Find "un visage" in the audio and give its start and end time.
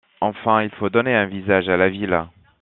1.13-1.69